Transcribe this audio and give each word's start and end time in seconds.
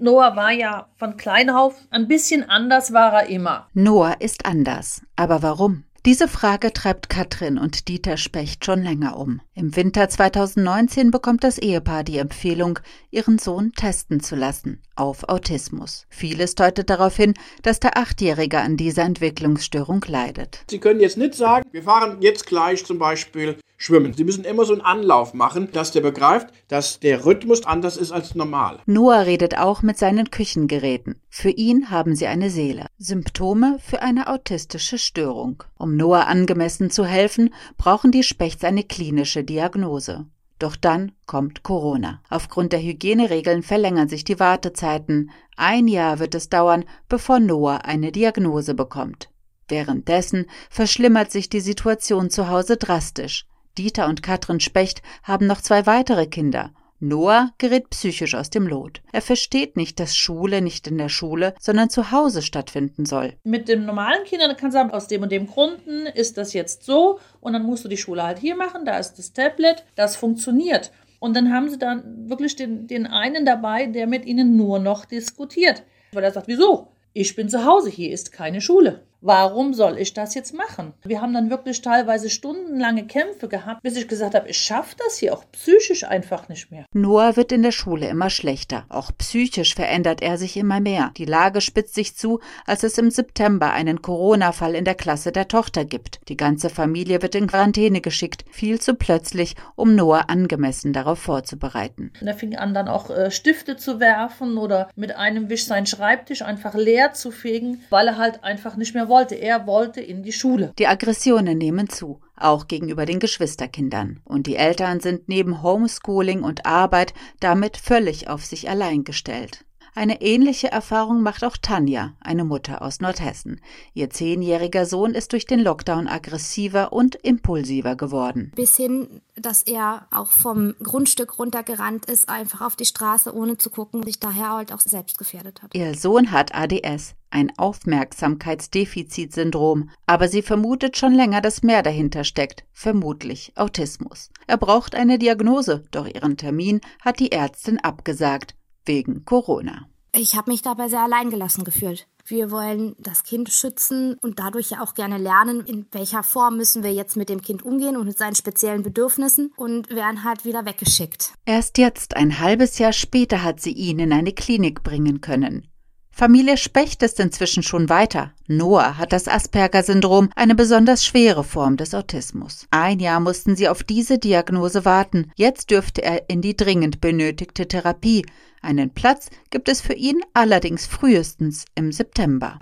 Noah 0.00 0.36
war 0.36 0.52
ja 0.52 0.88
von 0.96 1.16
klein 1.16 1.50
auf 1.50 1.74
ein 1.90 2.06
bisschen 2.06 2.48
anders 2.48 2.92
war 2.92 3.12
er 3.12 3.28
immer. 3.28 3.68
Noah 3.74 4.16
ist 4.20 4.46
anders. 4.46 5.02
Aber 5.16 5.42
warum? 5.42 5.84
Diese 6.06 6.28
Frage 6.28 6.72
treibt 6.72 7.10
Katrin 7.10 7.58
und 7.58 7.88
Dieter 7.88 8.16
Specht 8.16 8.64
schon 8.64 8.82
länger 8.82 9.18
um. 9.18 9.40
Im 9.54 9.74
Winter 9.74 10.08
2019 10.08 11.10
bekommt 11.10 11.42
das 11.42 11.58
Ehepaar 11.58 12.04
die 12.04 12.18
Empfehlung, 12.18 12.78
ihren 13.10 13.38
Sohn 13.38 13.72
testen 13.72 14.20
zu 14.20 14.36
lassen 14.36 14.80
auf 14.94 15.28
Autismus. 15.28 16.06
Vieles 16.08 16.54
deutet 16.54 16.88
darauf 16.88 17.16
hin, 17.16 17.34
dass 17.62 17.80
der 17.80 17.98
Achtjährige 17.98 18.60
an 18.60 18.76
dieser 18.76 19.02
Entwicklungsstörung 19.02 20.04
leidet. 20.06 20.64
Sie 20.70 20.78
können 20.78 21.00
jetzt 21.00 21.18
nicht 21.18 21.34
sagen, 21.34 21.68
wir 21.72 21.82
fahren 21.82 22.18
jetzt 22.20 22.46
gleich 22.46 22.84
zum 22.86 22.98
Beispiel 22.98 23.58
schwimmen. 23.78 24.12
Sie 24.12 24.24
müssen 24.24 24.44
immer 24.44 24.66
so 24.66 24.74
einen 24.74 24.82
Anlauf 24.82 25.32
machen, 25.32 25.70
dass 25.72 25.92
der 25.92 26.02
begreift, 26.02 26.48
dass 26.68 27.00
der 27.00 27.24
Rhythmus 27.24 27.64
anders 27.64 27.96
ist 27.96 28.12
als 28.12 28.34
normal. 28.34 28.80
Noah 28.84 29.20
redet 29.20 29.56
auch 29.56 29.80
mit 29.82 29.96
seinen 29.96 30.30
Küchengeräten. 30.30 31.18
Für 31.30 31.50
ihn 31.50 31.90
haben 31.90 32.14
sie 32.14 32.26
eine 32.26 32.50
Seele. 32.50 32.86
Symptome 32.98 33.78
für 33.80 34.02
eine 34.02 34.26
autistische 34.26 34.98
Störung. 34.98 35.62
Um 35.78 35.96
Noah 35.96 36.26
angemessen 36.26 36.90
zu 36.90 37.06
helfen, 37.06 37.54
brauchen 37.78 38.10
die 38.10 38.24
Spechts 38.24 38.64
eine 38.64 38.82
klinische 38.82 39.44
Diagnose. 39.44 40.26
Doch 40.58 40.74
dann 40.74 41.12
kommt 41.26 41.62
Corona. 41.62 42.20
Aufgrund 42.28 42.72
der 42.72 42.82
Hygieneregeln 42.82 43.62
verlängern 43.62 44.08
sich 44.08 44.24
die 44.24 44.40
Wartezeiten. 44.40 45.30
Ein 45.56 45.86
Jahr 45.86 46.18
wird 46.18 46.34
es 46.34 46.48
dauern, 46.48 46.84
bevor 47.08 47.38
Noah 47.38 47.84
eine 47.84 48.10
Diagnose 48.10 48.74
bekommt. 48.74 49.30
Währenddessen 49.68 50.46
verschlimmert 50.68 51.30
sich 51.30 51.48
die 51.48 51.60
Situation 51.60 52.30
zu 52.30 52.48
Hause 52.48 52.76
drastisch. 52.76 53.46
Dieter 53.78 54.08
und 54.08 54.22
Katrin 54.22 54.58
Specht 54.60 55.02
haben 55.22 55.46
noch 55.46 55.60
zwei 55.60 55.86
weitere 55.86 56.26
Kinder. 56.26 56.72
Noah 57.00 57.52
gerät 57.58 57.90
psychisch 57.90 58.34
aus 58.34 58.50
dem 58.50 58.66
Lot. 58.66 59.02
Er 59.12 59.22
versteht 59.22 59.76
nicht, 59.76 60.00
dass 60.00 60.16
Schule 60.16 60.60
nicht 60.60 60.88
in 60.88 60.98
der 60.98 61.08
Schule, 61.08 61.54
sondern 61.60 61.90
zu 61.90 62.10
Hause 62.10 62.42
stattfinden 62.42 63.06
soll. 63.06 63.34
Mit 63.44 63.68
den 63.68 63.86
normalen 63.86 64.24
Kindern 64.24 64.56
kann 64.56 64.72
sagen, 64.72 64.90
aus 64.90 65.06
dem 65.06 65.22
und 65.22 65.30
dem 65.30 65.46
Gründen 65.46 66.06
ist 66.06 66.38
das 66.38 66.54
jetzt 66.54 66.82
so 66.82 67.20
und 67.40 67.52
dann 67.52 67.62
musst 67.62 67.84
du 67.84 67.88
die 67.88 67.96
Schule 67.96 68.24
halt 68.24 68.40
hier 68.40 68.56
machen, 68.56 68.84
da 68.84 68.98
ist 68.98 69.14
das 69.14 69.32
Tablet, 69.32 69.84
das 69.94 70.16
funktioniert. 70.16 70.90
Und 71.20 71.36
dann 71.36 71.52
haben 71.52 71.68
sie 71.68 71.78
dann 71.78 72.28
wirklich 72.28 72.56
den, 72.56 72.88
den 72.88 73.06
einen 73.06 73.44
dabei, 73.44 73.86
der 73.86 74.08
mit 74.08 74.24
ihnen 74.24 74.56
nur 74.56 74.80
noch 74.80 75.04
diskutiert. 75.04 75.84
Weil 76.12 76.24
er 76.24 76.32
sagt, 76.32 76.48
wieso? 76.48 76.88
Ich 77.12 77.36
bin 77.36 77.48
zu 77.48 77.64
Hause, 77.64 77.90
hier 77.90 78.12
ist 78.12 78.32
keine 78.32 78.60
Schule. 78.60 79.04
Warum 79.20 79.74
soll 79.74 79.98
ich 79.98 80.14
das 80.14 80.36
jetzt 80.36 80.54
machen? 80.54 80.94
Wir 81.02 81.20
haben 81.20 81.34
dann 81.34 81.50
wirklich 81.50 81.82
teilweise 81.82 82.30
stundenlange 82.30 83.04
Kämpfe 83.04 83.48
gehabt, 83.48 83.82
bis 83.82 83.96
ich 83.96 84.06
gesagt 84.06 84.36
habe, 84.36 84.48
ich 84.48 84.58
schaffe 84.58 84.94
das 85.04 85.18
hier 85.18 85.34
auch 85.34 85.44
psychisch 85.50 86.04
einfach 86.04 86.48
nicht 86.48 86.70
mehr. 86.70 86.84
Noah 86.92 87.36
wird 87.36 87.50
in 87.50 87.64
der 87.64 87.72
Schule 87.72 88.08
immer 88.08 88.30
schlechter. 88.30 88.84
Auch 88.88 89.10
psychisch 89.18 89.74
verändert 89.74 90.22
er 90.22 90.38
sich 90.38 90.56
immer 90.56 90.78
mehr. 90.78 91.10
Die 91.16 91.24
Lage 91.24 91.60
spitzt 91.60 91.96
sich 91.96 92.16
zu, 92.16 92.38
als 92.64 92.84
es 92.84 92.96
im 92.96 93.10
September 93.10 93.72
einen 93.72 94.02
Corona-Fall 94.02 94.76
in 94.76 94.84
der 94.84 94.94
Klasse 94.94 95.32
der 95.32 95.48
Tochter 95.48 95.84
gibt. 95.84 96.20
Die 96.28 96.36
ganze 96.36 96.70
Familie 96.70 97.20
wird 97.20 97.34
in 97.34 97.48
Quarantäne 97.48 98.00
geschickt, 98.00 98.44
viel 98.50 98.80
zu 98.80 98.94
plötzlich, 98.94 99.56
um 99.74 99.96
Noah 99.96 100.28
angemessen 100.28 100.92
darauf 100.92 101.18
vorzubereiten. 101.18 102.12
Und 102.20 102.28
er 102.28 102.34
fing 102.34 102.54
an, 102.56 102.72
dann 102.72 102.86
auch 102.86 103.10
äh, 103.10 103.32
Stifte 103.32 103.76
zu 103.76 103.98
werfen 103.98 104.58
oder 104.58 104.88
mit 104.94 105.16
einem 105.16 105.50
Wisch 105.50 105.64
seinen 105.64 105.86
Schreibtisch 105.86 106.42
einfach 106.42 106.74
leer 106.74 107.14
zu 107.14 107.32
fegen, 107.32 107.82
weil 107.90 108.06
er 108.06 108.16
halt 108.16 108.44
einfach 108.44 108.76
nicht 108.76 108.94
mehr 108.94 109.07
wollte. 109.08 109.34
Er 109.34 109.66
wollte 109.66 110.00
in 110.00 110.22
die 110.22 110.32
Schule. 110.32 110.72
Die 110.78 110.86
Aggressionen 110.86 111.58
nehmen 111.58 111.88
zu, 111.88 112.20
auch 112.36 112.68
gegenüber 112.68 113.06
den 113.06 113.18
Geschwisterkindern. 113.18 114.20
Und 114.24 114.46
die 114.46 114.56
Eltern 114.56 115.00
sind 115.00 115.28
neben 115.28 115.62
Homeschooling 115.62 116.42
und 116.42 116.66
Arbeit 116.66 117.14
damit 117.40 117.76
völlig 117.76 118.28
auf 118.28 118.44
sich 118.44 118.68
allein 118.68 119.04
gestellt. 119.04 119.64
Eine 119.94 120.20
ähnliche 120.20 120.70
Erfahrung 120.70 121.22
macht 121.22 121.44
auch 121.44 121.56
Tanja, 121.56 122.12
eine 122.20 122.44
Mutter 122.44 122.82
aus 122.82 123.00
Nordhessen. 123.00 123.60
Ihr 123.94 124.10
zehnjähriger 124.10 124.84
Sohn 124.86 125.14
ist 125.14 125.32
durch 125.32 125.46
den 125.46 125.60
Lockdown 125.60 126.08
aggressiver 126.08 126.92
und 126.92 127.14
impulsiver 127.16 127.96
geworden. 127.96 128.52
Bis 128.54 128.76
hin, 128.76 129.22
dass 129.36 129.62
er 129.62 130.06
auch 130.10 130.30
vom 130.30 130.74
Grundstück 130.82 131.38
runtergerannt 131.38 132.04
ist, 132.06 132.28
einfach 132.28 132.60
auf 132.60 132.76
die 132.76 132.84
Straße, 132.84 133.34
ohne 133.34 133.56
zu 133.58 133.70
gucken, 133.70 134.02
sich 134.02 134.20
daher 134.20 134.50
halt 134.50 134.72
auch 134.72 134.80
selbst 134.80 135.18
gefährdet 135.18 135.62
hat. 135.62 135.74
Ihr 135.74 135.94
Sohn 135.94 136.30
hat 136.30 136.54
ADS, 136.54 137.14
ein 137.30 137.52
Aufmerksamkeitsdefizitsyndrom, 137.56 139.90
aber 140.06 140.28
sie 140.28 140.42
vermutet 140.42 140.96
schon 140.96 141.14
länger, 141.14 141.40
dass 141.40 141.62
mehr 141.62 141.82
dahinter 141.82 142.24
steckt, 142.24 142.64
vermutlich 142.72 143.52
Autismus. 143.56 144.30
Er 144.46 144.56
braucht 144.56 144.94
eine 144.94 145.18
Diagnose, 145.18 145.84
doch 145.90 146.06
ihren 146.06 146.36
Termin 146.36 146.80
hat 147.00 147.18
die 147.20 147.32
Ärztin 147.32 147.78
abgesagt 147.78 148.54
wegen 148.88 149.24
Corona. 149.24 149.86
Ich 150.12 150.34
habe 150.34 150.50
mich 150.50 150.62
dabei 150.62 150.88
sehr 150.88 151.02
alleingelassen 151.02 151.64
gefühlt. 151.64 152.08
Wir 152.24 152.50
wollen 152.50 152.96
das 152.98 153.22
Kind 153.22 153.50
schützen 153.50 154.16
und 154.20 154.38
dadurch 154.38 154.70
ja 154.70 154.82
auch 154.82 154.94
gerne 154.94 155.16
lernen, 155.16 155.64
in 155.64 155.86
welcher 155.92 156.22
Form 156.22 156.56
müssen 156.56 156.82
wir 156.82 156.92
jetzt 156.92 157.16
mit 157.16 157.28
dem 157.28 157.40
Kind 157.40 157.62
umgehen 157.62 157.96
und 157.96 158.06
mit 158.06 158.18
seinen 158.18 158.34
speziellen 158.34 158.82
Bedürfnissen 158.82 159.52
und 159.56 159.88
werden 159.90 160.24
halt 160.24 160.44
wieder 160.44 160.66
weggeschickt. 160.66 161.32
Erst 161.46 161.78
jetzt, 161.78 162.16
ein 162.16 162.38
halbes 162.38 162.78
Jahr 162.78 162.92
später, 162.92 163.42
hat 163.42 163.60
sie 163.60 163.72
ihn 163.72 163.98
in 163.98 164.12
eine 164.12 164.32
Klinik 164.32 164.82
bringen 164.82 165.20
können. 165.20 165.68
Familie 166.10 166.56
Specht 166.56 167.02
ist 167.02 167.20
inzwischen 167.20 167.62
schon 167.62 167.88
weiter. 167.88 168.32
Noah 168.48 168.98
hat 168.98 169.12
das 169.12 169.28
Asperger-Syndrom, 169.28 170.30
eine 170.34 170.54
besonders 170.54 171.04
schwere 171.04 171.44
Form 171.44 171.76
des 171.76 171.94
Autismus. 171.94 172.66
Ein 172.70 172.98
Jahr 172.98 173.20
mussten 173.20 173.54
sie 173.54 173.68
auf 173.68 173.84
diese 173.84 174.18
Diagnose 174.18 174.84
warten. 174.84 175.30
Jetzt 175.36 175.70
dürfte 175.70 176.02
er 176.02 176.28
in 176.28 176.42
die 176.42 176.56
dringend 176.56 177.00
benötigte 177.00 177.68
Therapie. 177.68 178.26
Einen 178.62 178.90
Platz 178.90 179.30
gibt 179.50 179.68
es 179.68 179.80
für 179.80 179.94
ihn 179.94 180.20
allerdings 180.34 180.86
frühestens 180.86 181.64
im 181.76 181.92
September. 181.92 182.58